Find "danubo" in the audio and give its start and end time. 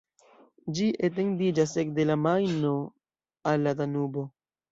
3.83-4.27